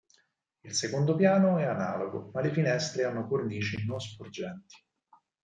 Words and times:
Il 0.63 0.73
secondo 0.73 1.13
piano 1.13 1.59
è 1.59 1.65
analogo, 1.65 2.31
ma 2.33 2.41
le 2.41 2.51
finestre 2.51 3.03
hanno 3.03 3.27
cornici 3.27 3.85
non 3.85 3.99
sporgenti. 3.99 4.83